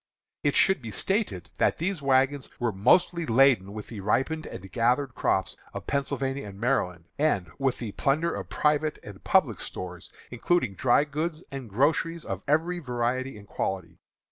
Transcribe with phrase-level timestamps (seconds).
[0.43, 5.13] It should be stated that these wagons were mostly laden with the ripened and gathered
[5.13, 10.73] crops of Pennsylvania and Maryland, and with the plunder of private and public stores, including
[10.73, 13.99] dry goods and groceries of every variety and quality.